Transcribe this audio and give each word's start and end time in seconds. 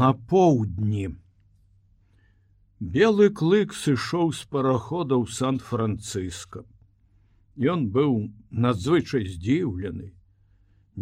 На 0.00 0.06
поўдні 0.32 1.02
белы 2.92 3.26
клык 3.40 3.74
сышоў 3.76 4.30
з 4.38 4.46
параходаў 4.54 5.26
сан-францыска. 5.38 6.62
Ён 7.72 7.82
быў 7.96 8.14
надзвычай 8.66 9.26
здзіўлены. 9.32 10.06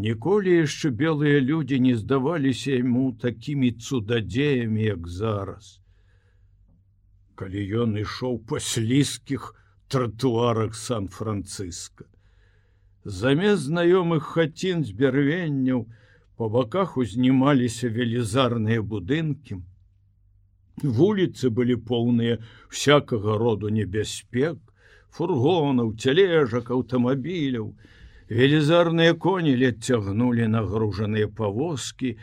Ніколі 0.07 0.57
яшчэ 0.57 0.91
белыя 1.05 1.45
людзі 1.53 1.79
не 1.87 1.95
здаваліся 2.00 2.80
яму 2.80 3.05
такімі 3.27 3.71
цудадзеямі, 3.79 4.82
як 4.82 5.07
зараз. 5.20 5.70
Калі 7.38 7.62
ён 7.86 7.96
ішоў 8.02 8.43
па 8.50 8.59
слізкіх 8.59 9.54
тротуарах 9.86 10.75
сан-францыска. 10.75 12.11
Замест 13.04 13.70
знаёмых 13.70 14.34
хацін 14.34 14.82
з 14.82 14.98
бярвенняў, 14.98 15.86
По 16.41 16.48
баках 16.48 16.96
узнімаліся 16.96 17.88
велізарныя 17.93 18.80
будынкі. 18.80 19.59
Вуліцы 20.98 21.51
былі 21.52 21.74
поўныя 21.91 22.38
всякага 22.73 23.34
роду 23.42 23.69
небяспек, 23.69 24.56
фургонаў, 25.12 25.91
цялежак, 26.01 26.70
аўтамабіляў. 26.73 27.66
Велізарныя 28.32 29.18
коні 29.27 29.52
лет 29.52 29.84
цягнулі 29.84 30.48
нагружаныя 30.48 31.29
павозкі, 31.29 32.16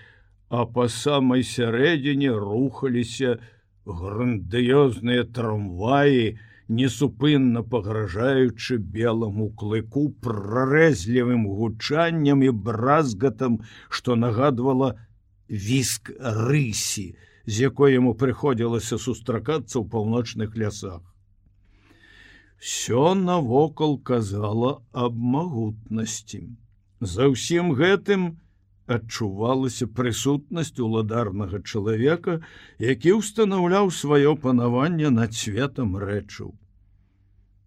а 0.50 0.66
па 0.66 0.90
самай 0.90 1.46
сярэдзіне 1.46 2.34
рухаліся 2.34 3.38
грандыёзныя 3.86 5.30
трамваі, 5.30 6.42
несупынна 6.68 7.64
пагражаючы 7.64 8.78
белому 8.78 9.50
клыку 9.56 10.10
прарэзлівым 10.22 11.48
гучаннем 11.48 12.44
і 12.44 12.52
бразгатам, 12.52 13.60
што 13.90 14.16
нагадвала 14.16 14.96
віск 15.50 16.12
рысі, 16.20 17.16
з 17.46 17.62
якой 17.72 17.96
яму 17.96 18.14
прыходзілася 18.14 19.00
сустракацца 19.00 19.80
ў 19.80 19.86
паўночных 19.88 20.58
лясах. 20.60 21.02
Сё 22.60 23.14
навокал 23.14 23.98
казала 24.02 24.82
аб 24.92 25.16
магутнасці. 25.16 26.50
За 27.00 27.30
ўсім 27.30 27.78
гэтым 27.78 28.42
адчувалася 28.88 29.88
прысутнасць 29.88 30.80
уладарнага 30.80 31.60
чалавека, 31.60 32.40
які 32.80 33.20
ўстанаўляў 33.20 33.92
сваё 33.92 34.36
панаванне 34.40 35.12
над 35.12 35.36
светом 35.36 35.98
рэчаў. 36.00 36.56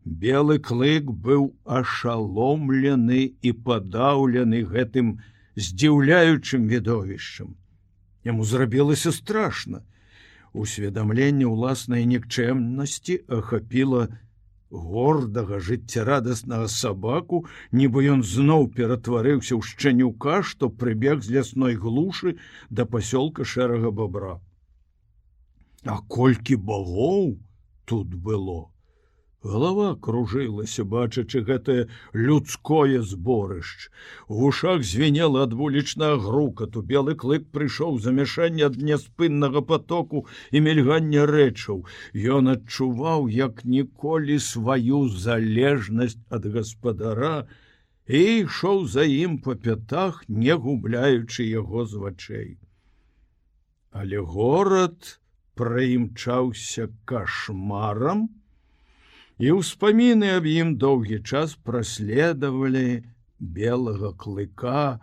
Белы 0.05 0.59
клык 0.59 1.13
быў 1.13 1.53
ашаломлены 1.65 3.37
і 3.43 3.51
падаўлены 3.53 4.65
гэтым 4.65 5.21
здзіўляючым 5.61 6.67
відовішчам. 6.73 7.55
Яму 8.25 8.45
зрабілася 8.45 9.13
страшна. 9.13 9.85
Усведамленне 10.53 11.47
ўласнай 11.47 12.09
нікчэмнасці 12.11 13.21
ахапіла 13.29 14.09
гордага 14.71 15.59
жыццярадаснага 15.59 16.69
сабаку, 16.71 17.45
нібы 17.73 18.07
ён 18.15 18.23
зноў 18.23 18.71
ператварыўся 18.75 19.55
ў 19.59 19.63
шчанюка, 19.67 20.43
што 20.43 20.71
прыбег 20.71 21.23
з 21.27 21.39
лясной 21.39 21.75
глушы 21.75 22.37
да 22.71 22.87
пасёлка 22.87 23.45
шэрага 23.45 23.91
бабра. 23.91 24.39
А 25.85 25.99
колькі 26.09 26.57
багоў 26.57 27.39
тут 27.85 28.15
было! 28.15 28.71
Глава 29.43 29.97
кружылася, 29.97 30.85
бачачы 30.85 31.41
гэтае 31.41 31.89
людское 32.13 33.01
зборышч. 33.01 33.89
У 34.29 34.41
вушах 34.41 34.83
звенела 34.85 35.45
ад 35.49 35.55
вулічнага 35.57 36.19
грукату. 36.21 36.83
Белы 36.83 37.15
клык 37.17 37.47
прыйшоў 37.49 37.97
замяшанне 38.05 38.67
ад 38.69 38.77
няспыннага 38.77 39.63
потоку 39.65 40.27
і 40.53 40.61
мільгання 40.61 41.25
рэчаў. 41.25 41.87
Ён 42.13 42.53
адчуваў 42.53 43.33
як 43.33 43.65
ніколі 43.65 44.37
сваю 44.45 45.09
залежнасць 45.09 46.21
ад 46.29 46.45
гаспадара 46.45 47.49
і 48.05 48.21
ішоў 48.45 48.85
за 48.93 49.09
ім 49.09 49.39
па 49.41 49.57
пятах, 49.57 50.21
не 50.29 50.53
губляючы 50.53 51.49
яго 51.49 51.87
з 51.89 51.97
вачэй. 51.97 52.51
Але 53.97 54.21
горад 54.21 55.17
праімчаўся 55.57 56.93
кашмарам, 57.09 58.29
і 59.41 59.53
ўспаміны 59.57 60.31
аб 60.37 60.47
ім 60.53 60.73
доўгі 60.81 61.19
час 61.25 61.57
праследавалі 61.69 62.87
белага 63.59 64.13
клыка 64.25 65.01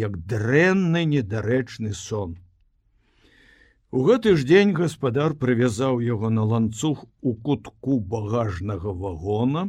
як 0.00 0.18
дрэнны 0.32 1.04
недарэчны 1.12 1.92
сон. 1.96 2.36
У 3.92 4.04
гэты 4.08 4.36
ж 4.40 4.44
дзень 4.48 4.72
гаспадар 4.76 5.36
прывязаў 5.40 6.00
яго 6.04 6.28
на 6.32 6.44
ланцуг 6.52 7.04
у 7.20 7.32
кутку 7.48 7.98
багажнага 8.14 8.92
вагона 9.04 9.64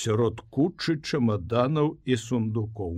сярод 0.00 0.40
кучы 0.48 0.96
чамаданаў 1.00 1.96
і 2.04 2.16
сундукоў. 2.24 2.96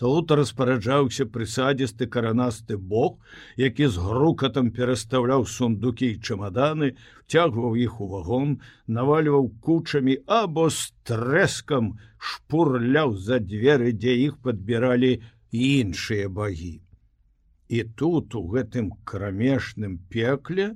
Тут 0.00 0.32
распараджаўся 0.32 1.26
прысадзісты 1.30 2.06
каранасты 2.06 2.76
бог, 2.76 3.18
які 3.56 3.86
з 3.86 4.02
грукатам 4.02 4.70
перастаўляў 4.74 5.44
сундукі 5.46 6.08
і 6.14 6.18
чамаданы, 6.18 6.94
цягваў 7.28 7.76
іх 7.76 8.00
у 8.00 8.08
вагон, 8.14 8.56
навальваў 8.86 9.50
кучамі 9.60 10.16
або 10.26 10.68
з 10.70 10.90
трэскам 11.06 11.92
шпурляў 12.18 13.14
за 13.16 13.38
дзверы, 13.38 13.92
дзе 13.92 14.16
іх 14.26 14.40
падбіралі 14.42 15.20
іншыя 15.52 16.28
багі. 16.28 16.80
І 17.68 17.84
тут 17.96 18.34
у 18.34 18.42
гэтым 18.48 18.92
крамешным 19.04 19.98
пекле 20.12 20.72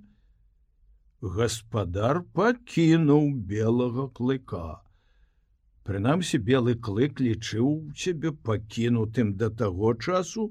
гаспадар 1.21 2.23
пакінуў 2.37 3.33
белага 3.51 4.09
клыка. 4.09 4.86
Прынамсі 5.87 6.39
белы 6.47 6.73
клык 6.87 7.21
лічыў 7.23 7.67
цябе 7.95 8.33
пакінутым 8.49 9.29
да 9.43 9.51
таго 9.61 9.95
часу. 9.95 10.51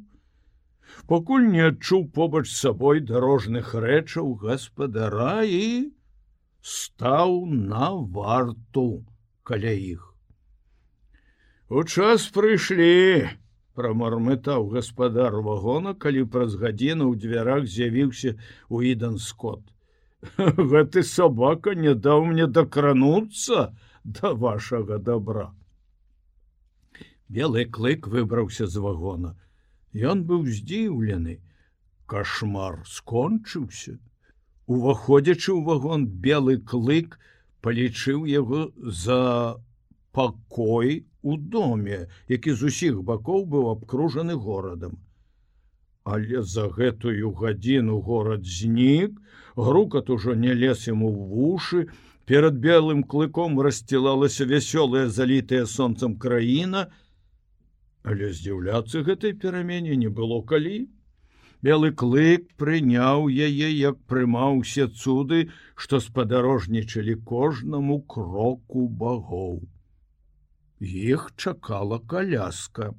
Пакуль 1.12 1.48
не 1.52 1.64
адчуў 1.70 2.06
побач 2.18 2.46
сабой 2.52 3.02
дарожных 3.10 3.74
рэчаў 3.86 4.30
гаспадара 4.44 5.44
і 5.44 5.92
стаў 6.76 7.36
на 7.52 7.90
варту 8.18 9.04
каля 9.44 9.74
іх. 9.76 10.06
У 11.68 11.84
час 11.84 12.28
прыйшлі, 12.32 13.28
прамармытаў 13.76 14.70
гаспадар 14.72 15.36
вагона, 15.48 15.94
калі 15.94 16.24
праз 16.32 16.56
гадзіну 16.62 17.12
ў 17.12 17.20
дзвярах 17.20 17.68
з'явіўся 17.68 18.38
у 18.70 18.86
ідан 18.86 19.18
скот. 19.20 19.66
Гэты 20.38 21.04
сабака 21.04 21.76
не 21.76 21.94
даў 22.08 22.24
мне 22.32 22.48
дакрануцца, 22.48 23.74
да 24.06 24.34
вашага 24.34 24.98
добра. 25.00 25.52
Белы 27.28 27.66
клык 27.66 28.08
выбраўся 28.08 28.68
з 28.70 28.78
вагона. 28.78 29.34
Ён 29.98 30.24
быў 30.30 30.46
здзіўлены. 30.46 31.42
Кашмар 32.06 32.84
скончыўся. 32.86 33.98
Уваходзячы 34.70 35.50
ў 35.58 35.62
вагон 35.66 36.06
белы 36.06 36.62
клык 36.62 37.18
палічыў 37.66 38.30
яго 38.30 38.70
за 38.78 39.58
пакой 40.14 41.10
у 41.26 41.38
доме, 41.38 42.06
які 42.30 42.54
з 42.54 42.70
усіх 42.70 43.02
бакоў 43.02 43.50
быў 43.50 43.74
абкружаны 43.74 44.38
горадам. 44.38 45.02
Але 46.06 46.46
за 46.46 46.70
гэтую 46.70 47.34
гадзіну 47.34 47.98
горад 48.06 48.46
знік, 48.46 49.18
грукат 49.58 50.14
ужо 50.14 50.38
не 50.38 50.54
лез 50.54 50.86
яму 50.86 51.10
ў 51.10 51.18
вушы, 51.34 51.82
перад 52.26 52.58
белым 52.58 53.04
клыком 53.04 53.60
рассцілалася 53.62 54.46
вясёлая 54.50 55.08
залітая 55.08 55.66
сонцам 55.70 56.18
краіна, 56.18 56.90
але 58.04 58.34
здзіўляцца 58.34 59.06
гэтай 59.06 59.34
перамене 59.34 59.96
не 59.96 60.10
было 60.10 60.42
калі. 60.42 60.90
Белы 61.66 61.90
клык 61.98 62.52
прыняў 62.62 63.30
яе, 63.30 63.70
як 63.74 63.98
прымаў 64.10 64.62
усе 64.62 64.86
цуды, 64.88 65.50
што 65.76 66.00
спадарожнічалі 66.00 67.16
кожнаму 67.26 68.02
кроку 68.02 68.86
багоў. 68.88 69.64
Іх 70.82 71.32
чакала 71.38 72.00
каляска. 72.00 72.94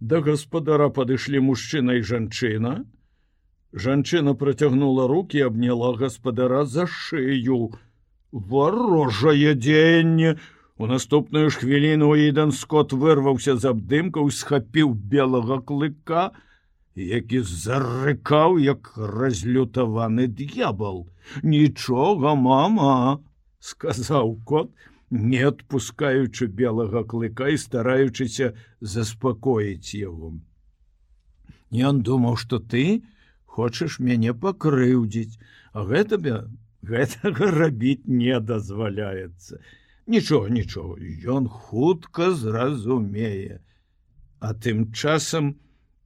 Да 0.00 0.20
гаспадара 0.24 0.88
падышлі 0.88 1.40
мужчына 1.44 1.98
і 2.00 2.02
жанчына. 2.08 2.72
Жанчына 3.74 4.34
працягнула 4.34 5.08
руки, 5.08 5.40
абняла 5.40 5.92
гаспадара 5.98 6.64
за 6.64 6.86
шыю, 6.86 7.74
варожае 8.34 9.54
дзеянне 9.54 10.36
у 10.76 10.86
наступную 10.90 11.50
ж 11.54 11.62
хвіліну 11.62 12.14
ідан 12.18 12.50
скот 12.50 12.92
вырваўся 12.92 13.54
з 13.56 13.70
абдымкаў 13.70 14.30
схапіў 14.34 14.94
белага 15.14 15.60
клыка 15.62 16.32
які 16.94 17.42
зарыкаў 17.42 18.58
як 18.62 18.92
разлютаваны 18.96 20.26
д'ябал. 20.26 21.06
Нічога 21.42 22.34
мама 22.34 23.18
сказаў 23.58 24.38
кот 24.44 24.70
не 25.10 25.42
адпускаючы 25.42 26.46
белага 26.46 27.02
клыка 27.04 27.50
і 27.50 27.58
стараючыся 27.58 28.54
заспакоіць 28.80 29.94
яго. 29.94 30.34
Ён 31.70 32.02
думаў, 32.06 32.36
што 32.38 32.58
ты 32.58 33.02
хочаш 33.46 33.98
мяне 33.98 34.34
пакрыўдзіць, 34.34 35.38
а 35.74 35.82
гэта 35.86 36.18
бя 36.18 36.46
гэтага 36.88 37.50
рабіць 37.60 38.06
не 38.06 38.40
дазваляецца. 38.40 39.58
Нічого, 40.06 40.48
нічого, 40.48 40.98
ён 41.24 41.48
хутка 41.48 42.32
зразумее. 42.32 43.60
А 44.38 44.52
тым 44.52 44.92
часам 44.92 45.56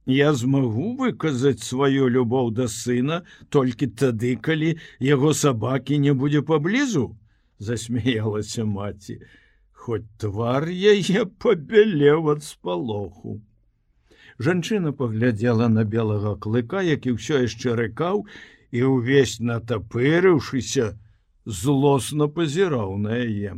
я 0.05 0.33
змагу 0.33 0.95
выказаць 0.95 1.59
сваю 1.63 2.07
любоў 2.07 2.51
да 2.55 2.67
сына 2.67 3.23
толькі 3.49 3.91
тады, 3.91 4.37
калі 4.39 4.77
яго 4.99 5.33
сабакі 5.33 5.99
не 5.99 6.13
будзе 6.13 6.41
паблізу, 6.41 7.17
засмяялася 7.59 8.65
маці. 8.65 9.19
Хоць 9.73 10.07
твар 10.17 10.67
яе 10.69 11.25
пабелеў 11.43 12.31
ад 12.31 12.43
спалоху. 12.43 13.41
Жанчына 14.39 14.91
паглядзела 14.95 15.67
на 15.67 15.83
белага 15.83 16.35
клыка, 16.39 16.81
які 16.81 17.19
ўсё 17.19 17.43
яшчэ 17.43 17.75
рыкаў 17.75 18.23
і 18.71 18.83
ўвесь 18.93 19.39
натапырыўшыся 19.41 20.93
злосна 21.45 22.27
пазіраў 22.27 22.97
на 22.97 23.17
яе. 23.17 23.57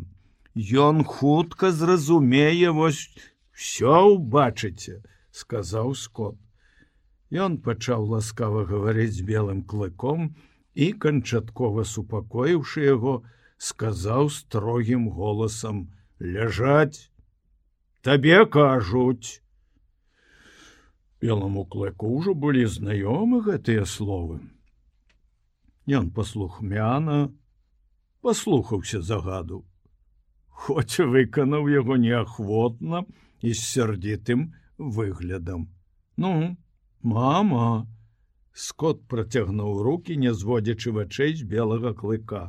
Ён 0.56 1.04
хутка 1.04 1.72
зразумее 1.72 2.72
вось 2.72 3.10
все 3.52 3.96
убачыце, 4.16 5.04
сказаў 5.32 5.96
скот. 5.96 6.38
Ён 7.32 7.60
пачаў 7.64 8.08
ласкава 8.16 8.66
гаварыць 8.68 9.16
з 9.16 9.24
белым 9.28 9.64
клыком 9.64 10.36
і 10.76 10.92
канчаткова 11.04 11.84
супакоіўшы 11.88 12.84
яго, 12.84 13.24
сказаў 13.58 14.32
строгім 14.32 15.08
голасам: 15.16 15.88
ляжаць, 16.20 17.12
табе 18.02 18.44
кажуць. 18.46 19.40
Белому 21.22 21.64
клыку 21.64 22.12
ўжо 22.18 22.34
былі 22.34 22.66
знаёмы 22.66 23.44
гэтыя 23.48 23.86
словы. 23.86 24.42
Ён 25.98 26.10
паслухмяна 26.16 27.18
паслухаўся 28.22 29.02
загаду. 29.02 29.64
Хоць 30.64 31.02
выканаў 31.14 31.70
яго 31.74 31.98
неахвотна 31.98 33.04
і 33.42 33.54
з 33.54 33.60
сярдзітым 33.60 34.52
выглядам. 34.78 35.70
Ну, 36.18 36.58
мама! 37.02 37.88
Скот 38.54 39.08
працягнуў 39.08 39.82
руки, 39.84 40.16
не 40.16 40.34
зводзячы 40.34 40.92
вачэй 40.92 41.34
з 41.40 41.48
белага 41.48 41.96
клыка. 41.98 42.44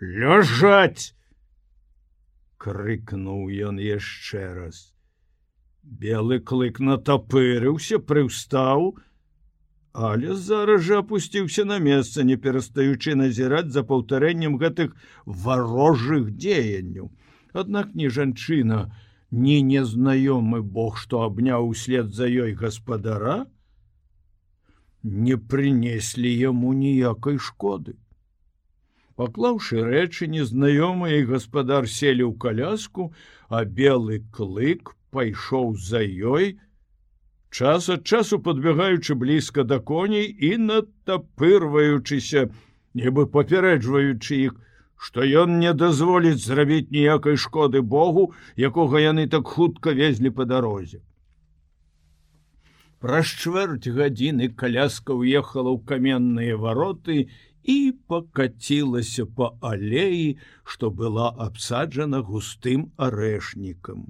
Ляжаць! 0.00 1.14
крыкнуў 2.58 3.48
ён 3.70 3.78
яшчэ 3.78 4.42
раз. 4.54 4.78
Белы 5.82 6.38
клык 6.42 6.80
натапырыўся, 6.82 8.02
прыўстаў, 8.02 8.98
Але 9.98 10.34
зараз 10.38 10.82
жа 10.86 10.98
опусціўся 11.02 11.64
на 11.66 11.76
месца, 11.82 12.22
не 12.22 12.36
перастаючы 12.38 13.16
назіраць 13.18 13.74
за 13.74 13.82
паўтарэннем 13.82 14.54
гэтых 14.62 14.92
варожых 15.26 16.28
дзеянняў. 16.38 17.08
Аднак 17.50 17.96
ні 17.98 18.06
жанчына, 18.06 18.78
ні 19.34 19.56
незнаёмы 19.70 20.62
Бог, 20.62 21.00
што 21.02 21.24
абняў 21.26 21.74
услед 21.74 22.14
за 22.14 22.30
ёй 22.30 22.54
гаспадара, 22.54 23.50
не 25.02 25.34
прынеслі 25.34 26.30
яму 26.30 26.70
ніякай 26.78 27.42
шкоды. 27.42 27.98
Паклаўшы 29.18 29.82
рэчы, 29.82 30.30
незнаёмыя 30.30 31.26
і 31.26 31.28
гаспадар 31.34 31.90
селі 31.90 32.22
ў 32.22 32.38
каляску, 32.38 33.10
а 33.50 33.66
белы 33.66 34.22
клык 34.30 34.94
пайшоў 35.10 35.74
за 35.74 36.06
ёй, 36.06 36.54
час 37.50 37.88
ад 37.88 38.06
часу 38.06 38.38
подбягаючы 38.38 39.14
блізка 39.14 39.64
да 39.64 39.78
коней 39.80 40.28
і 40.28 40.56
надтапырваючыся 40.70 42.48
нібы 42.94 43.26
папярэджваючы 43.36 44.40
іх 44.48 44.56
што 44.98 45.24
ён 45.42 45.58
не 45.62 45.72
дазволіць 45.80 46.44
зрабіць 46.44 46.90
ніякай 46.90 47.36
шкоды 47.36 47.82
Богу 47.82 48.32
якога 48.56 49.00
яны 49.04 49.28
так 49.34 49.46
хутка 49.46 49.94
везлі 49.94 50.30
по 50.30 50.44
дарозе. 50.44 51.00
Праз 52.98 53.30
чвэрць 53.30 53.86
гадзіны 53.94 54.50
каляска 54.58 55.14
ўехала 55.14 55.70
ў 55.70 55.78
каменныя 55.86 56.58
вароты 56.58 57.30
і 57.62 57.78
покацілася 58.10 59.26
по 59.38 59.54
алеі 59.62 60.36
што 60.64 60.90
была 60.90 61.30
абсаджана 61.46 62.26
густым 62.26 62.88
арэшнікам 63.08 64.06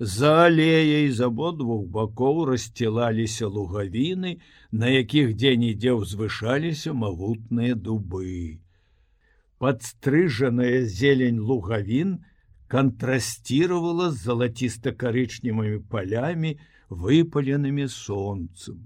За 0.00 0.46
алеяй 0.46 1.10
з 1.12 1.26
абодвух 1.28 1.84
бакоў 1.92 2.38
рассцілаліся 2.48 3.48
лугавіны, 3.52 4.30
на 4.72 4.88
якіх 4.88 5.34
дзень-ідзе 5.36 5.92
ўзвышаліся 5.92 6.94
магутныя 6.96 7.76
дубы. 7.76 8.64
Падстрыжаная 9.60 10.88
зелень 10.88 11.44
лугавін 11.44 12.14
кантрасціравала 12.72 14.08
з 14.08 14.24
залаціста-карычневымі 14.24 15.84
палямі, 15.92 16.56
выпаленымі 16.88 17.84
сонцам 17.92 18.80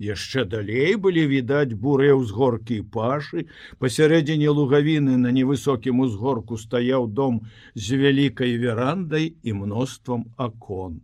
яшчэ 0.00 0.44
далей 0.48 0.96
былі 0.96 1.26
відаць 1.30 1.76
бурыя 1.84 2.16
ўзгоркі 2.16 2.80
пашы. 2.96 3.44
Пасярэдзіне 3.84 4.48
лугавіны 4.48 5.16
на 5.20 5.30
невысокім 5.36 6.00
узгорку 6.06 6.56
стаяў 6.56 7.06
дом 7.20 7.40
з 7.74 8.00
вялікай 8.00 8.56
верандай 8.56 9.34
і 9.42 9.56
мноствам 9.60 10.24
акон. 10.36 11.00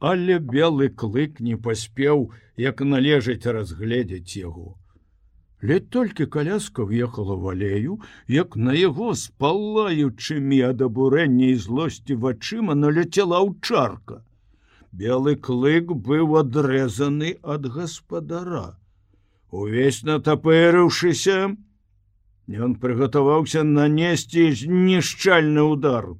Але 0.00 0.40
белы 0.40 0.88
клык 0.88 1.40
не 1.40 1.56
паспеў 1.56 2.30
як 2.56 2.80
належыць 2.80 3.44
разгледзець 3.44 4.36
яго. 4.40 4.74
Ледь 5.64 5.88
толькі 5.88 6.26
каляска 6.26 6.84
въехала 6.84 7.36
в 7.36 7.48
алею 7.48 8.00
як 8.28 8.56
на 8.56 8.74
яго 8.76 9.14
спалаючымі 9.16 10.60
ад 10.72 10.84
абурэння 10.84 11.52
і 11.52 11.56
злосці 11.56 12.20
вачыма 12.20 12.76
наляцела 12.76 13.40
ўчарка 13.48 14.24
белы 15.02 15.34
клык 15.48 15.92
быў 16.08 16.38
адрэзаны 16.40 17.36
ад 17.42 17.68
гаспадара. 17.76 18.66
Увесь 19.50 20.02
натапырыўшыся 20.08 21.38
ён 22.66 22.76
прыгатаваўся 22.82 23.62
нанесці 23.70 24.50
знішчальны 24.60 25.64
удар 25.74 26.12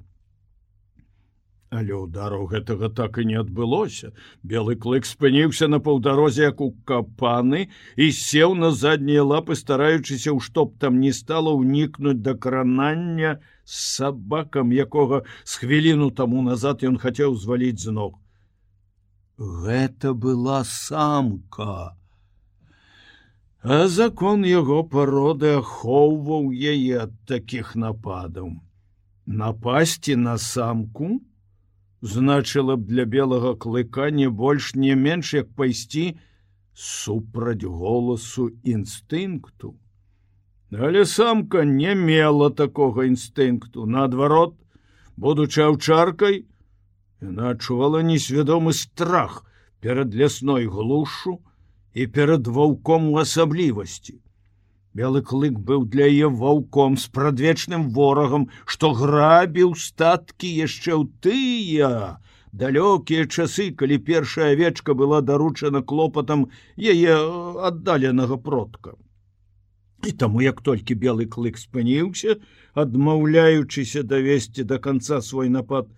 але 1.75 1.93
удару 1.93 2.45
гэтага 2.47 2.89
так 2.95 3.17
і 3.19 3.25
не 3.29 3.37
адбылося. 3.39 4.11
Белы 4.43 4.75
клык 4.79 5.07
спыніўся 5.09 5.67
на 5.67 5.79
паўдарозе 5.83 6.47
як 6.47 6.61
у 6.61 6.71
капаны 6.87 7.67
і 7.99 8.11
сеў 8.11 8.55
на 8.55 8.71
заднія 8.71 9.23
лапы 9.27 9.59
стараючыся 9.59 10.31
ў 10.31 10.39
чтоб 10.39 10.75
там 10.79 10.99
не 11.03 11.11
стало 11.11 11.55
ўнікнуць 11.59 12.21
да 12.23 12.35
кранання 12.35 13.39
з 13.65 13.75
сабакам 13.99 14.71
якога 14.71 15.23
з 15.43 15.63
хвіліну 15.63 16.11
таму 16.11 16.45
назад 16.45 16.85
ён 16.87 17.01
хацеў 17.01 17.35
зваліць 17.35 17.81
з 17.81 17.91
ног 17.91 18.15
Гэта 19.37 20.13
была 20.13 20.63
самка. 20.63 21.97
А 23.61 23.87
закон 23.87 24.45
яго 24.45 24.83
пароды 24.87 25.57
ахоўваў 25.59 26.53
яе 26.53 27.03
ад 27.03 27.13
такіх 27.27 27.75
нападаў. 27.75 28.61
Напасці 29.25 30.15
на 30.15 30.37
самку 30.37 31.19
значыла 31.99 32.77
б 32.77 32.87
для 32.87 33.05
белага 33.05 33.55
клыка 33.55 34.09
не 34.11 34.29
больш 34.29 34.75
не 34.75 34.95
менш 34.95 35.33
як 35.33 35.51
пайсці 35.51 36.15
супраць 36.71 37.65
голасу 37.65 38.51
інстынкту. 38.63 39.75
Але 40.71 41.05
самка 41.05 41.65
не 41.65 41.95
мела 41.95 42.51
такога 42.51 43.03
інстынкту, 43.09 43.85
наадварот, 43.85 44.55
будучы 45.17 45.63
аўчаркай, 45.63 46.45
Яна 47.23 47.51
адчувала 47.55 48.03
несвядомы 48.03 48.73
страх 48.73 49.45
перад 49.79 50.15
лясной 50.15 50.65
глушу 50.67 51.39
і 51.93 52.07
перад 52.07 52.47
ваўком 52.47 53.09
у 53.13 53.17
асаблівасці. 53.23 54.19
Белы 54.95 55.21
клык 55.29 55.55
быў 55.69 55.85
для 55.91 56.07
яе 56.11 56.27
ваўком 56.27 56.95
з 56.97 57.07
прадвечным 57.15 57.89
ворагам, 57.95 58.47
што 58.65 58.91
грабіў 58.95 59.75
статкі 59.75 60.51
яшчэ 60.57 60.91
ў 60.95 61.03
тыя. 61.23 62.19
Далёкія 62.55 63.27
часы, 63.27 63.71
калі 63.75 63.97
першая 64.09 64.51
авечка 64.55 64.93
была 64.93 65.19
даручана 65.19 65.81
клопатам 65.83 66.47
яе 66.79 67.15
аддаленага 67.71 68.37
продка. 68.39 68.95
І 70.07 70.11
таму 70.11 70.39
як 70.43 70.61
толькі 70.61 70.95
белы 70.95 71.27
клык 71.27 71.59
спыніўся, 71.59 72.39
адмаўляючыся 72.73 74.03
давесці 74.03 74.63
до 74.63 74.79
конца 74.79 75.19
свой 75.19 75.49
напад, 75.49 75.91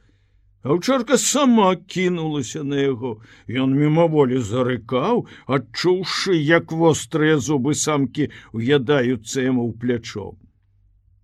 Аўчарка 0.63 1.17
сама 1.17 1.75
кінулася 1.75 2.63
на 2.63 2.79
яго. 2.81 3.11
Ён 3.47 3.75
мімаволі 3.77 4.41
зарыкаў, 4.41 5.27
адчуўшы, 5.45 6.33
як 6.33 6.71
вострыя 6.71 7.37
зубы 7.37 7.75
самкі 7.77 8.29
уядаюцца 8.53 9.45
яму 9.45 9.69
ў 9.69 9.73
плячо. 9.77 10.33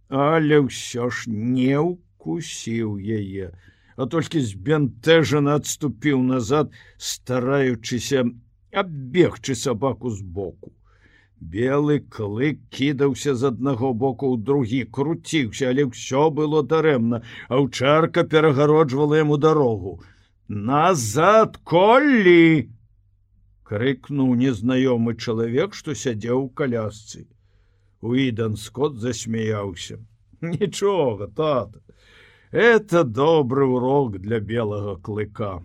Але 0.09 0.61
ўсё 0.69 1.09
ж 1.09 1.33
не 1.33 1.81
ўкусіў 1.81 3.01
яе, 3.01 3.49
а 3.97 4.05
толькі 4.05 4.45
збянтэжана 4.45 5.57
адступіў 5.57 6.21
назад, 6.21 6.69
стараючыся 6.97 8.29
аббегчы 8.69 9.57
сабаку 9.57 10.13
збоку. 10.13 10.71
Белы 11.51 11.99
клык 11.99 12.59
кідаўся 12.69 13.35
з 13.35 13.51
аднаго 13.51 13.93
боку 13.93 14.31
ў 14.33 14.43
другі, 14.49 14.81
круціўся, 14.97 15.71
але 15.73 15.89
ўсё 15.89 16.29
было 16.29 16.63
дарэмна, 16.63 17.23
а 17.49 17.59
ўчарка 17.65 18.23
перагароджвала 18.23 19.19
яму 19.19 19.37
дарогу. 19.37 19.99
Назад 20.47 21.59
коллі! 21.63 22.69
крыкнуў 23.73 24.35
незнаёмы 24.39 25.15
чалавек, 25.17 25.73
што 25.73 25.95
сядзеў 25.97 26.45
у 26.45 26.49
калясцы. 26.61 27.25
Уідан 28.05 28.57
скот 28.63 28.99
засмяяўся. 29.01 29.97
Нічога, 30.41 31.27
тата. 31.27 31.79
Это 32.51 33.03
добры 33.03 33.65
урок 33.65 34.19
для 34.21 34.39
белага 34.39 34.95
клыка. 35.01 35.63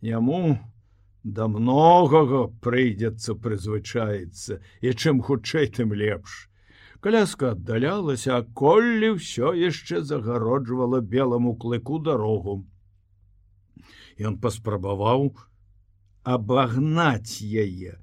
Яму 0.00 0.58
да 1.24 1.46
многага 1.48 2.46
прыйдзецца 2.66 3.34
прызвычаецца 3.42 4.58
і 4.80 4.94
чым 4.94 5.22
хутчэй 5.22 5.70
тым 5.76 5.94
лепш. 5.94 6.48
Каляска 7.02 7.52
аддалялася, 7.54 8.38
а 8.38 8.42
коллі 8.42 9.14
ўсё 9.18 9.54
яшчэ 9.58 10.02
загароджвала 10.06 11.00
белому 11.00 11.54
клыку 11.54 11.98
дарогу. 11.98 12.62
Ён 14.18 14.38
паспрабаваў 14.38 15.34
абагнаць 16.22 17.42
яе 17.42 17.98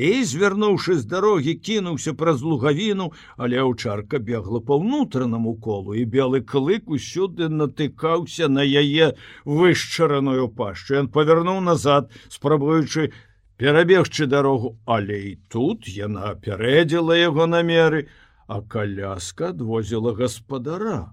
і 0.00 0.24
звярнуўшы 0.24 0.96
з 0.96 1.04
дарогі 1.04 1.52
кінуўся 1.60 2.14
праз 2.16 2.40
лугавіну, 2.42 3.10
але 3.36 3.60
аўчарка 3.60 4.18
бегла 4.18 4.60
па 4.64 4.78
ўнутранаму 4.80 5.52
колу 5.60 5.92
і 5.92 6.04
белы 6.14 6.40
клык 6.52 6.88
усюды 6.88 7.48
натыкаўся 7.52 8.48
на 8.48 8.64
яе 8.64 9.12
вышчараную 9.44 10.48
пашчу. 10.48 10.96
Ён 11.04 11.12
павярнуў 11.12 11.60
назад, 11.60 12.08
спрабуючы 12.32 13.12
перабегчы 13.60 14.24
дарогу, 14.26 14.78
але 14.86 15.20
і 15.30 15.32
тут 15.52 15.84
яна 15.84 16.32
апярэдзіла 16.32 17.20
яго 17.20 17.44
намеры, 17.44 18.08
а 18.48 18.62
каляска 18.62 19.52
адвозіла 19.52 20.16
гаспадара. 20.16 21.12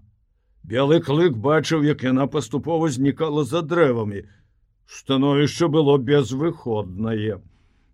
Белы 0.63 1.03
клык 1.03 1.35
бачыў, 1.35 1.83
як 1.83 2.07
яна 2.07 2.31
паступова 2.31 2.87
знікала 2.87 3.43
за 3.43 3.61
дрэвамі. 3.67 4.23
Становішча 4.87 5.67
было 5.67 5.99
безвыходнае. 5.99 7.43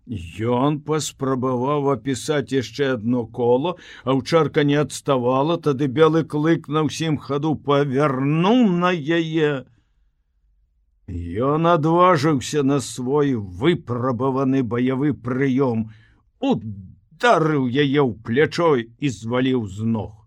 Ён 0.06 0.80
паспрабаваў 0.84 1.88
апісаць 1.92 2.52
яшчэ 2.52 2.92
одно 2.94 3.24
коло, 3.24 3.76
а 4.04 4.12
ўчарка 4.12 4.64
не 4.64 4.76
адставала, 4.76 5.56
тады 5.56 5.88
белы 5.88 6.24
клык 6.24 6.68
на 6.68 6.84
ўсім 6.84 7.16
хаду 7.16 7.54
павярнуў 7.56 8.68
на 8.68 8.92
яе. 8.92 9.64
Ён 11.08 11.66
адважыўся 11.66 12.62
на 12.62 12.80
свой 12.80 13.34
выпрабаваны 13.34 14.62
баявы 14.62 15.14
прыём, 15.14 15.88
ударыў 16.40 17.64
яе 17.68 18.00
ў 18.04 18.12
плячой 18.20 18.92
і 19.00 19.08
зваліў 19.08 19.66
з 19.68 19.88
ног. 19.88 20.23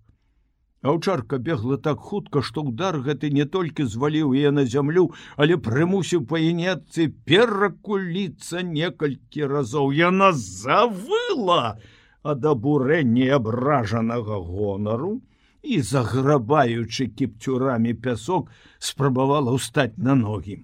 Аўчарка 0.83 1.37
бегла 1.37 1.77
так 1.77 1.99
хутка, 1.99 2.41
што 2.41 2.61
ўдар 2.61 2.99
гэты 3.01 3.31
не 3.33 3.45
толькі 3.45 3.87
зваліў 3.89 4.33
яе 4.37 4.51
на 4.53 4.65
зямлю, 4.65 5.09
але 5.35 5.57
прымусіў 5.57 6.25
паінетцы 6.29 7.07
перакуліцца 7.25 8.61
некалькі 8.61 9.49
разоў. 9.49 9.89
Яна 9.91 10.31
завыла 10.37 11.79
ад 12.21 12.45
абурэння 12.45 13.33
абражанага 13.41 14.37
гонару 14.37 15.21
і, 15.65 15.81
заграбаючы 15.81 17.09
кіпцюрамі 17.09 17.97
пясок, 17.97 18.53
спрабавала 18.77 19.57
ўстаць 19.57 19.97
на 19.97 20.13
ногі. 20.13 20.61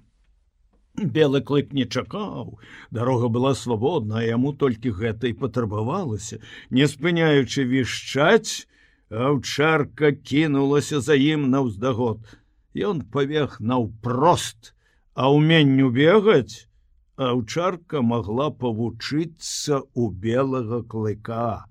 Белы 0.94 1.42
клык 1.42 1.74
не 1.74 1.88
чакаў. 1.90 2.60
Дарога 2.94 3.28
была 3.34 3.56
свабодна, 3.58 4.22
яму 4.22 4.54
толькі 4.54 4.94
гэта 4.94 5.34
і 5.34 5.34
патрабавалася, 5.42 6.38
не 6.70 6.86
спыняючы 6.86 7.66
вішчаць, 7.66 8.70
Аўчарка 9.14 10.12
кінулася 10.12 11.00
за 11.00 11.14
ім 11.14 11.50
наўздагод. 11.54 12.20
Ён 12.74 13.06
павег 13.14 13.58
наўпрост, 13.62 14.74
а 15.14 15.30
ўменню 15.30 15.94
бегаць, 15.94 16.66
Аўчарка 17.14 18.02
магла 18.02 18.50
павучыцца 18.50 19.86
ў 19.94 20.10
белага 20.18 20.82
клыка. 20.82 21.70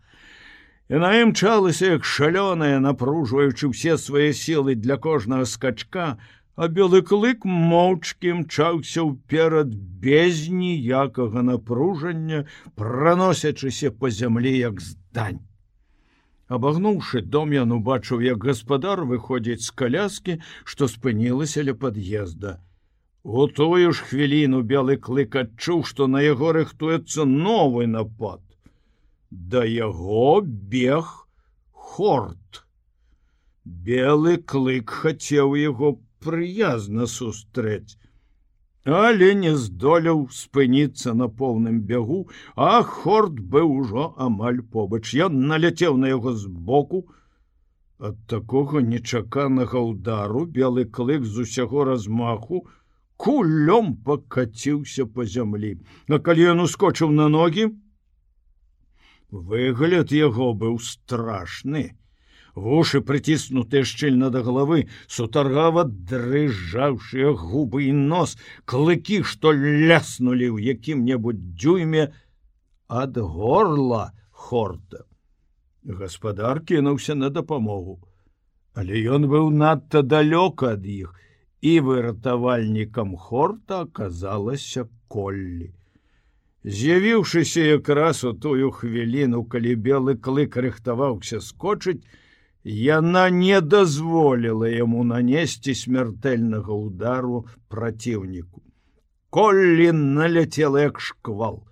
Яна 0.87 1.11
імчалася 1.18 1.99
як 1.99 2.06
шалёная, 2.06 2.78
напружваючы 2.78 3.75
ўсе 3.75 3.99
свае 3.99 4.30
сілы 4.38 4.78
для 4.78 4.94
кожнага 5.02 5.42
скачка, 5.50 6.22
а 6.54 6.68
белы 6.70 7.02
клык 7.02 7.42
моўчкі 7.42 8.38
мчаўся 8.46 9.02
ўперад 9.02 9.75
без 9.75 10.46
ніякага 10.46 11.42
напружання, 11.42 12.46
праносячыся 12.78 13.90
па 13.90 14.14
зямлі 14.14 14.54
як 14.58 14.78
здань. 14.78 15.42
Абагнуўшы 16.52 17.23
дом 17.35 17.52
ён 17.59 17.71
убачыў, 17.78 18.21
як 18.25 18.44
гаспадар 18.44 19.02
выходзіць 19.09 19.64
з 19.64 19.73
каляскі, 19.80 20.35
што 20.64 20.88
спынілася 20.94 21.64
ля 21.68 21.75
пад'езда. 21.85 22.59
У 23.25 23.47
тую 23.59 23.92
ж 23.92 24.09
хвіліну 24.09 24.61
белы 24.73 24.97
клык 25.06 25.38
адчуў, 25.42 25.85
што 25.90 26.09
на 26.14 26.21
яго 26.25 26.52
рыхтуецца 26.59 27.25
новы 27.25 27.87
напад. 27.87 28.42
Да 29.30 29.64
яго 29.64 30.42
бег 30.75 31.14
хорт. 31.73 32.64
Белы 33.64 34.37
клык 34.54 34.92
хацеў 35.04 35.54
яго 35.56 35.94
прыязна 36.26 37.06
сустрэць 37.06 37.97
але 38.85 39.35
не 39.35 39.55
здолеў 39.57 40.27
спыніцца 40.35 41.15
на 41.15 41.29
поўным 41.29 41.81
бягу, 41.87 42.27
а 42.57 42.83
хорт 42.83 43.39
быў 43.39 43.71
ужо 43.83 44.15
амаль 44.19 44.62
побач. 44.62 45.15
Ён 45.15 45.47
наляцеў 45.47 45.97
на 45.97 46.09
яго 46.09 46.35
збоку. 46.35 47.07
Ад 48.03 48.19
такога 48.27 48.83
нечаканага 48.83 49.79
ўдару 49.79 50.47
белы 50.47 50.85
клык 50.85 51.23
з 51.23 51.47
усяго 51.47 51.85
размаху 51.85 52.67
кулём 53.17 53.95
пакаціўся 54.03 55.07
по 55.07 55.25
зямлі. 55.25 55.79
А 56.11 56.19
калі 56.19 56.51
ён 56.59 56.67
ускочыў 56.67 57.15
на 57.15 57.29
ногі, 57.31 57.71
выгляд 59.31 60.11
яго 60.11 60.53
быў 60.53 60.83
страшны 60.83 61.95
вушы 62.54 63.00
прыціснутыя 63.00 63.85
шчыльна 63.88 64.30
да 64.30 64.42
галавы 64.44 64.88
сутаргава 65.09 65.85
дрыжаўшыя 65.88 67.32
губы 67.32 67.85
і 67.88 67.92
нос 68.12 68.37
клыкі 68.64 69.23
што 69.25 69.52
ляснулі 69.56 70.52
ў 70.52 70.76
якім-небудзь 70.76 71.42
дзюйме 71.56 72.12
ад 72.88 73.16
горла 73.16 74.12
хорта. 74.30 75.04
Гаспадар 75.85 76.61
кінуўся 76.61 77.14
на 77.14 77.30
дапамогу. 77.30 78.00
Але 78.75 79.00
ён 79.16 79.28
быў 79.28 79.50
надта 79.50 80.02
далёка 80.02 80.76
ад 80.76 80.85
іх 80.87 81.12
і 81.61 81.80
выратавальнікам 81.80 83.16
хорта 83.16 83.85
аказалася 83.87 84.88
коллі. 85.09 85.73
З'явіўшыся 86.64 87.64
якраз 87.80 88.23
у 88.25 88.32
тую 88.32 88.71
хвіліну 88.71 89.44
калі 89.44 89.75
белы 89.75 90.14
клык 90.14 90.56
рыхтаваўся 90.56 91.40
скочыць 91.40 92.00
Яна 92.64 93.31
не 93.31 93.61
дазволіла 93.61 94.69
яму 94.71 95.02
нанесці 95.04 95.75
смяртэльнага 95.75 96.71
удару 96.71 97.47
праціўніку. 97.69 98.62
Коллі 99.31 99.90
наляцела 99.92 100.83
як 100.87 101.00
шквал. 101.00 101.64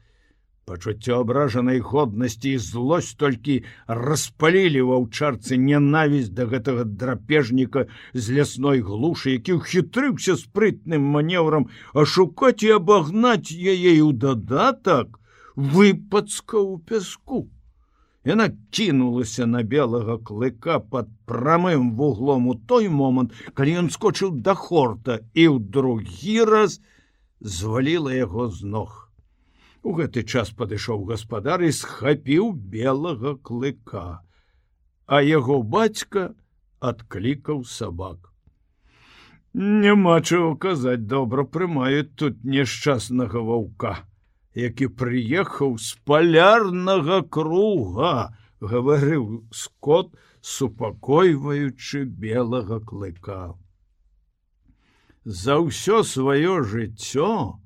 Пачуццё 0.66 1.20
абражанай 1.20 1.78
годнасці 1.78 2.50
і 2.50 2.59
злосць 2.59 3.14
толькі 3.14 3.62
распалілі 3.87 4.82
ва 4.90 4.99
ўчарцы 5.02 5.59
нянавісць 5.59 6.35
да 6.35 6.47
гэтага 6.50 6.85
драпежніка 6.87 7.87
з 8.14 8.38
лясной 8.38 8.82
глушы, 8.82 9.35
які 9.38 9.62
ўхітрыўся 9.62 10.37
спрытным 10.42 11.06
манеўрам 11.14 11.70
ашукаць 11.94 12.62
і 12.66 12.75
абагнаць 12.78 13.50
яе 13.50 13.94
ў 13.99 14.11
дадатак 14.14 15.18
выпадска 15.54 16.59
ў 16.59 16.82
пяску. 16.87 17.47
Яна 18.28 18.50
кінулася 18.70 19.46
на 19.48 19.62
белага 19.64 20.18
клыка 20.20 20.78
под 20.78 21.08
прамым 21.24 21.92
вуглом 21.96 22.48
у 22.52 22.54
той 22.54 22.88
момант, 22.92 23.32
калі 23.56 23.76
ён 23.82 23.88
скочыў 23.94 24.34
да 24.44 24.54
хорта 24.54 25.24
і 25.32 25.46
ў 25.48 25.56
другі 25.76 26.44
раз 26.44 26.80
зваліла 27.40 28.12
яго 28.12 28.48
з 28.52 28.68
ног. 28.68 29.08
У 29.80 29.96
гэты 29.96 30.24
час 30.28 30.52
падышоў 30.52 31.08
гаспадар 31.08 31.64
і 31.64 31.72
схапіў 31.72 32.52
белага 32.52 33.40
клыка, 33.40 34.20
а 35.08 35.24
яго 35.24 35.62
бацька 35.64 36.36
адклікаў 36.84 37.64
сабак. 37.64 38.28
Няма 39.56 40.20
чаго 40.20 40.52
казаць 40.60 41.08
добра 41.08 41.48
прымаюць 41.48 42.12
тут 42.20 42.44
няшчаснага 42.44 43.40
ваўка 43.40 43.96
які 44.54 44.88
прыехаў 45.00 45.78
з 45.78 45.97
палярнага 46.04 47.23
круга, 47.23 48.35
гаварыў 48.61 49.47
скот, 49.52 50.12
супакойваючы 50.40 52.04
белага 52.04 52.80
клыка. 52.80 53.54
За 55.25 55.61
ўсё 55.61 56.02
сваё 56.02 56.62
жыццё 56.64 57.61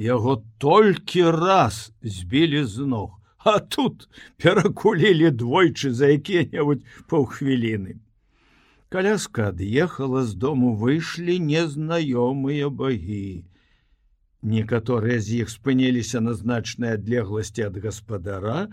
яго 0.00 0.42
толькі 0.58 1.24
раз 1.34 1.92
збілі 2.02 2.64
з 2.64 2.86
ног 2.86 3.20
а 3.44 3.58
тут 3.58 4.08
перакулілі 4.36 5.30
двойчы 5.30 5.92
за 5.92 6.08
якія-небудзь 6.16 6.86
паўхвіліны 7.10 7.98
каляска 8.88 9.50
ад'ехала 9.52 10.24
з 10.24 10.34
дому 10.44 10.72
выйшлі 10.76 11.36
незнаёмыя 11.50 12.70
багі 12.70 13.44
некаторыя 14.42 15.20
з 15.20 15.42
іх 15.44 15.50
спыніліся 15.52 16.20
на 16.20 16.34
значнай 16.34 16.96
адлегласці 17.00 17.68
ад 17.68 17.76
гаспадара 17.84 18.68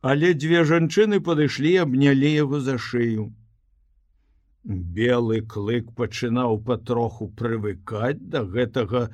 але 0.00 0.34
дзве 0.34 0.64
жанчыны 0.72 1.22
падышлі 1.28 1.76
абнялі 1.84 2.32
яго 2.34 2.60
за 2.60 2.78
шыю 2.90 3.30
белы 4.64 5.42
клык 5.52 5.90
пачынаў 5.98 6.58
патроху 6.66 7.28
прывыкаць 7.38 8.18
да 8.34 8.42
гэтага 8.56 9.08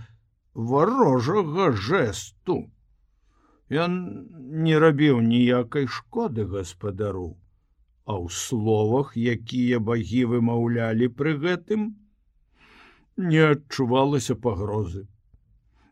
варожага 0.55 1.71
жэсту. 1.73 2.57
Ён 3.71 3.93
не 4.65 4.79
рабіў 4.79 5.21
ніякай 5.21 5.87
шкоды 5.87 6.45
гаспадару, 6.45 7.37
а 8.05 8.17
ў 8.17 8.33
словах, 8.33 9.13
якія 9.17 9.81
багі 9.81 10.25
вымаўлялі 10.33 11.09
пры 11.21 11.37
гэтым, 11.45 11.93
не 13.17 13.45
адчувалася 13.45 14.35
пагрозы. 14.35 15.07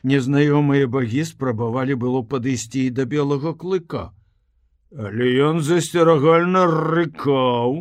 Незнаёмыя 0.07 0.87
багі 0.87 1.25
спрабавалі 1.27 1.95
было 2.03 2.23
падысці 2.33 2.83
і 2.89 2.91
да 2.97 3.05
белага 3.13 3.53
клыка, 3.63 4.03
але 4.95 5.31
ён 5.47 5.59
засцерагальна 5.67 6.63
рыкаў, 6.71 7.75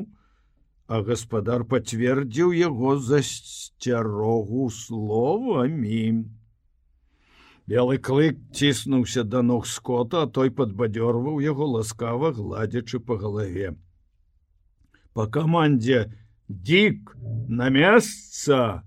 а 0.89 1.01
гаспадар 1.09 1.65
пацвердзіў 1.73 2.55
яго 2.59 2.95
засцярогу 3.09 4.69
словамі. 4.73 6.25
Белы 7.69 8.01
клык 8.09 8.41
ціснуўся 8.57 9.21
да 9.35 9.45
ног 9.45 9.69
скота, 9.69 10.25
а 10.25 10.31
той 10.39 10.49
падбадёрваў 10.49 11.37
яго 11.45 11.69
ласкава 11.77 12.33
гладзячы 12.33 13.05
па 13.05 13.21
галаве. 13.21 13.77
Па 15.13 15.29
камандзе 15.29 16.09
дік 16.49 17.13
на 17.61 17.69
месца! 17.69 18.81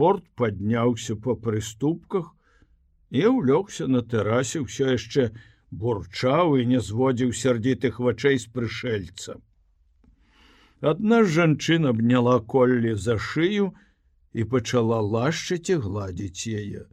Хорт 0.00 0.22
падняўся 0.40 1.14
па 1.24 1.32
прыступках 1.46 2.28
і 3.22 3.24
ўлёгся 3.38 3.88
на 3.94 4.00
тэрасе 4.12 4.60
ўсё 4.60 4.86
яшчэ 4.96 5.24
бурчаў 5.82 6.54
і 6.60 6.62
не 6.70 6.80
зводзіў 6.86 7.34
сярдзітых 7.40 7.98
вачэй 8.06 8.38
з 8.44 8.48
прышельца. 8.54 9.34
Адна 10.92 11.18
жанчына 11.34 11.92
абняла 11.92 12.38
коллі 12.54 12.94
за 13.08 13.18
шыю 13.24 13.66
і 14.32 14.46
пачала 14.54 15.02
лашчыць 15.16 15.68
і 15.76 15.76
гладзіць 15.84 16.48
яе. 16.62 16.88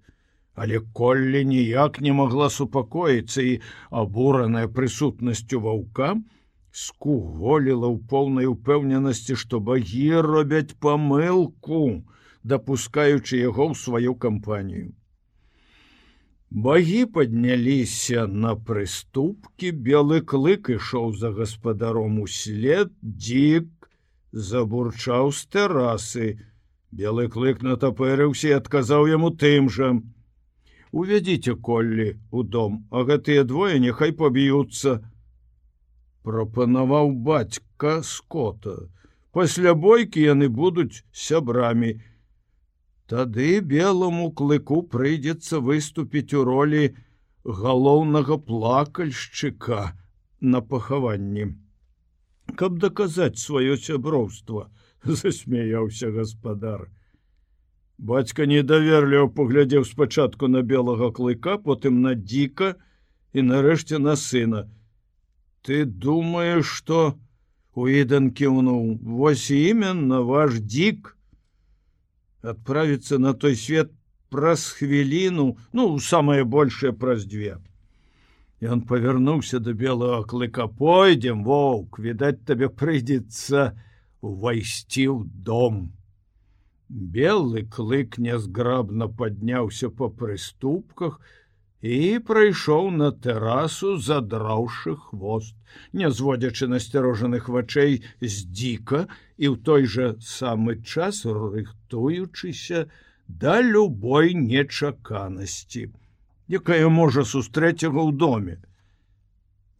Але 0.60 0.84
коллі 1.00 1.46
ніяк 1.54 2.02
не 2.10 2.18
магла 2.20 2.52
супакоіцца 2.58 3.48
і 3.54 3.56
абураная 4.04 4.66
прысутнасцю 4.82 5.64
ваўка 5.70 6.12
скуголіла 6.84 7.88
ў 7.88 8.04
поўнай 8.12 8.52
упэўненасці, 8.52 9.40
што 9.40 9.64
багі 9.72 10.28
робяць 10.28 10.76
памылку, 10.76 12.04
дапускаючы 12.54 13.44
яго 13.44 13.72
ў 13.72 13.74
сваю 13.84 14.16
кампанію. 14.16 14.94
Багі 16.50 17.06
падняліся 17.12 18.24
на 18.28 18.56
прыступкі, 18.56 19.72
белы 19.88 20.22
клык 20.24 20.70
ішоў 20.72 21.12
за 21.20 21.34
гаспадаром 21.36 22.22
услед, 22.24 22.94
дзік 23.04 23.68
забурчаў 24.32 25.34
з 25.36 25.44
тэрасы. 25.52 26.28
Белы 26.92 27.28
клык 27.28 27.60
натапырыўся 27.68 28.48
і 28.54 28.58
адказаў 28.64 29.12
яму 29.12 29.34
тым 29.36 29.68
жа: 29.68 29.92
«Увядзіце 30.98 31.60
коллі 31.60 32.16
у 32.32 32.44
дом, 32.44 32.88
а 32.96 33.04
гэтыя 33.04 33.44
двое 33.44 33.76
няхай 33.84 34.16
паб'юцца. 34.16 35.04
Прапанаваў 36.24 37.12
бацька 37.28 38.00
скота. 38.04 38.88
Пасля 39.36 39.76
бойкі 39.76 40.24
яны 40.24 40.48
будуць 40.48 41.04
сябрамі. 41.12 42.00
Тады 43.08 43.62
белому 43.64 44.32
клыку 44.36 44.82
прыйдзецца 44.94 45.62
выступіць 45.64 46.34
у 46.36 46.44
ролі 46.48 46.82
галоўнага 47.60 48.36
плакальшчыка 48.50 49.96
на 50.42 50.60
пахаванні. 50.60 51.48
Каб 52.60 52.80
даказаць 52.84 53.40
сваё 53.40 53.78
сяброўства 53.80 54.68
засмяяўся 55.22 56.12
гаспадар. 56.12 56.88
Бацька 57.98 58.46
недаверліва 58.46 59.32
паглядзеў 59.40 59.88
спачатку 59.88 60.52
на 60.52 60.62
белага 60.62 61.10
клыка 61.12 61.58
потым 61.58 62.02
на 62.04 62.14
дзіка 62.14 62.76
і 63.34 63.42
нарэшце 63.42 64.04
на 64.04 64.16
сына. 64.20 64.68
Ты 65.64 65.86
думаешь 65.86 66.68
что 66.68 67.16
уідан 67.74 68.30
кіўнуў. 68.36 69.00
Вось 69.02 69.50
іменна 69.52 70.22
ваш 70.28 70.60
дзік 70.60 71.17
адправіцца 72.42 73.18
на 73.18 73.34
той 73.34 73.56
свет 73.56 73.92
праз 74.30 74.68
хвіліну 74.80 75.56
ну 75.74 75.90
самае 76.00 76.44
большее 76.44 76.94
праз 76.94 77.26
дзве 77.26 77.58
Ён 78.58 78.82
павярнуўся 78.90 79.60
да 79.62 79.74
белого 79.74 80.24
клыка 80.26 80.66
пойдзем 80.68 81.44
воўк 81.46 82.00
відаць 82.02 82.42
табе 82.42 82.70
прыйдзецца 82.74 83.78
увайсці 84.26 85.06
ў 85.14 85.30
дом. 85.46 85.94
Белы 86.90 87.62
клык 87.70 88.18
нязграбна 88.18 89.08
падняўся 89.14 89.92
па 89.94 90.10
прыступках 90.10 91.22
і 91.82 92.20
прайшоў 92.30 92.90
на 92.92 93.12
тэрасу 93.12 93.98
задраўшы 93.98 94.96
хвост, 94.96 95.54
не 95.94 96.10
зводзячы 96.10 96.68
насцярожаных 96.72 97.50
вачэй 97.50 98.02
з 98.22 98.36
дзіка 98.50 99.06
і 99.38 99.46
ў 99.52 99.56
той 99.62 99.86
жа 99.86 100.08
самы 100.22 100.82
час 100.82 101.26
рыхтуючыся 101.26 102.90
да 103.28 103.62
любой 103.62 104.34
нечаканасці 104.34 105.88
якая 106.48 106.88
можа 106.90 107.24
сустрэць 107.28 107.84
яго 107.84 108.08
ў 108.08 108.12
доме. 108.16 108.56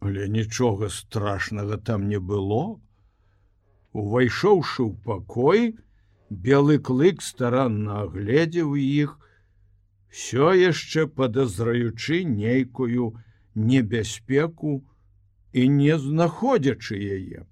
Але 0.04 0.28
нічога 0.28 0.88
страшнага 0.92 1.76
там 1.76 2.08
не 2.08 2.20
было. 2.20 2.78
Увайшоўшы 3.92 4.84
ў 4.84 4.92
пакой, 5.04 5.74
белы 6.30 6.78
клык 6.78 7.24
старанна 7.24 8.04
агледзеў 8.04 8.76
іх, 8.76 9.16
все 10.18 10.46
яшчэ 10.58 11.06
падазраючы 11.18 12.24
нейкую 12.28 13.04
небяспеку 13.54 14.72
і 15.52 15.66
не 15.74 15.98
знаходзячы 16.06 16.98
яе. 16.98 17.44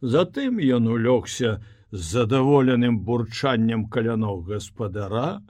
Затым 0.00 0.56
ён 0.56 0.88
улёгся 0.94 1.50
з 1.90 2.00
задаволеным 2.14 3.00
бурчаннем 3.04 3.84
каляног 3.92 4.48
гаспадара, 4.48 5.44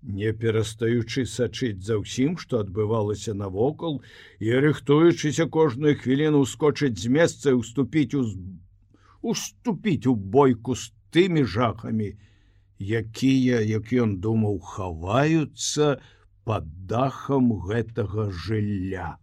не 0.00 0.32
перастаючы 0.32 1.26
сачыць 1.28 1.84
за 1.84 2.00
ўсім, 2.00 2.40
што 2.40 2.64
адбывалася 2.64 3.34
навокал 3.36 4.00
і 4.40 4.54
рыхтуючыся 4.64 5.44
кожную 5.58 5.96
хвіліну 6.00 6.40
ускочыць 6.46 6.96
з 6.96 7.12
месца 7.18 7.52
і 7.52 7.60
уступіць 7.60 8.16
у 8.16 8.24
уступіць 9.20 10.06
у 10.06 10.14
бойку 10.16 10.76
з 10.78 10.88
тымі 11.12 11.44
жахамі, 11.44 12.14
якія, 12.78 13.60
як 13.60 13.92
ён 13.92 14.16
думаў, 14.20 14.58
хаваюцца 14.60 16.00
под 16.44 16.64
дахам 16.86 17.52
гэтага 17.68 18.30
жылля. 18.30 19.16